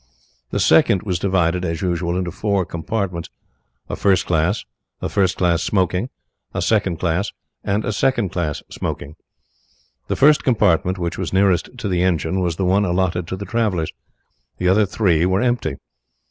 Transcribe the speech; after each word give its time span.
The 0.49 0.59
second 0.59 1.03
was 1.03 1.19
divided, 1.19 1.63
as 1.63 1.83
usual, 1.83 2.17
into 2.17 2.31
four 2.31 2.65
compartments, 2.65 3.29
a 3.87 3.95
first 3.95 4.25
class, 4.25 4.65
a 4.99 5.09
first 5.09 5.37
class 5.37 5.61
smoking, 5.61 6.09
a 6.55 6.61
second 6.63 6.97
class, 6.97 7.31
and 7.63 7.85
a 7.85 7.93
second 7.93 8.29
class 8.29 8.63
smoking. 8.71 9.15
The 10.07 10.15
first 10.15 10.43
compartment, 10.43 10.97
which 10.97 11.19
was 11.19 11.31
nearest 11.31 11.77
to 11.77 11.87
the 11.87 12.01
engine, 12.01 12.39
was 12.39 12.55
the 12.55 12.65
one 12.65 12.83
allotted 12.83 13.27
to 13.27 13.35
the 13.35 13.45
travellers. 13.45 13.93
The 14.57 14.67
other 14.69 14.87
three 14.87 15.23
were 15.27 15.39
empty. 15.41 15.75